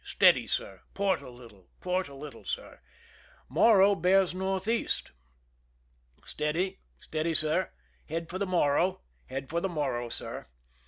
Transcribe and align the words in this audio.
Steady, 0.03 0.47
sir."" 0.47 0.81
Port 0.95 1.21
a 1.21 1.29
little!"" 1.29 1.69
Port 1.79 2.07
a 2.07 2.15
little, 2.15 2.43
sir." 2.43 2.79
Morro 3.47 3.93
bears 3.93 4.33
northeast." 4.33 5.11
Steady!"" 6.25 6.79
Steady, 7.07 7.35
sir."" 7.35 7.69
Head 8.09 8.27
for 8.27 8.39
the 8.39 8.47
Morro!"" 8.47 9.01
Head 9.29 9.47
for 9.47 9.61
the 9.61 9.69
Morro, 9.69 10.09
sir." 10.09 10.47